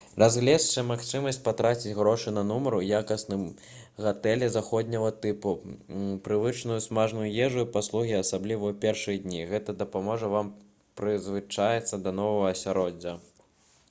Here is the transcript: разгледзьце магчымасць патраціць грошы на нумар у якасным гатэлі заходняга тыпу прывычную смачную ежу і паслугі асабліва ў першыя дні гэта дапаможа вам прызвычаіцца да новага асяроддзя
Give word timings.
разгледзьце 0.21 0.81
магчымасць 0.91 1.37
патраціць 1.47 1.91
грошы 1.97 2.31
на 2.37 2.43
нумар 2.51 2.75
у 2.77 2.79
якасным 3.01 3.43
гатэлі 4.05 4.49
заходняга 4.55 5.11
тыпу 5.27 5.53
прывычную 6.29 6.79
смачную 6.87 7.27
ежу 7.43 7.67
і 7.67 7.71
паслугі 7.77 8.17
асабліва 8.23 8.63
ў 8.73 8.81
першыя 8.89 9.23
дні 9.29 9.45
гэта 9.55 9.77
дапаможа 9.85 10.35
вам 10.39 10.53
прызвычаіцца 11.03 12.03
да 12.09 12.19
новага 12.25 12.53
асяроддзя 12.59 13.15